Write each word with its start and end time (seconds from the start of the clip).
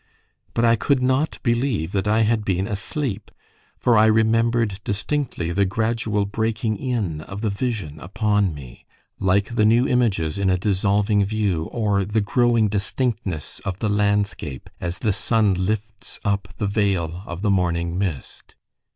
But 0.55 0.65
I 0.65 0.75
could 0.77 0.99
not 1.03 1.37
believe 1.43 1.91
that 1.91 2.07
I 2.07 2.21
had 2.21 2.43
been 2.43 2.65
asleep, 2.67 3.29
for 3.77 3.95
I 3.99 4.07
remembered 4.07 4.79
distinctly 4.83 5.51
the 5.51 5.63
gradual 5.63 6.25
breaking 6.25 6.77
in 6.77 7.21
of 7.21 7.41
the 7.41 7.51
vision 7.51 7.99
upon 7.99 8.51
me, 8.55 8.87
like 9.19 9.53
the 9.53 9.63
new 9.63 9.87
images 9.87 10.39
in 10.39 10.49
a 10.49 10.57
dissolving 10.57 11.23
view, 11.23 11.65
or 11.65 12.03
the 12.03 12.19
growing 12.19 12.67
distinctness 12.67 13.59
of 13.59 13.77
the 13.77 13.89
landscape 13.89 14.71
as 14.79 14.97
the 14.97 15.13
sun 15.13 15.53
lifts 15.53 16.19
up 16.25 16.47
the 16.57 16.65
veil 16.65 17.21
of 17.27 17.43
the 17.43 17.51
morning 17.51 17.95
mist. 17.99 18.55